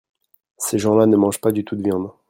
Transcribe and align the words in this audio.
Ces 0.57 0.79
gens-là 0.79 1.05
ne 1.05 1.15
mangent 1.15 1.39
pas 1.39 1.51
du 1.51 1.63
tout 1.63 1.75
de 1.75 1.83
viande. 1.83 2.09